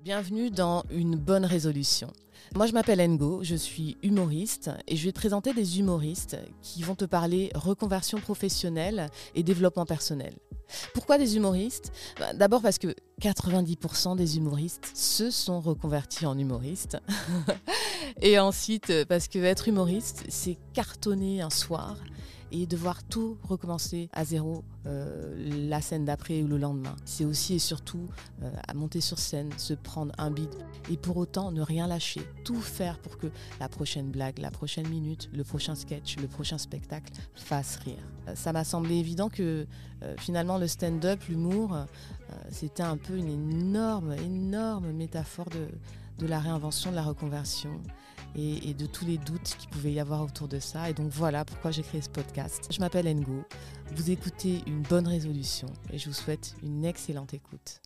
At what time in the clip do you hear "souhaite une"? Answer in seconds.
56.14-56.84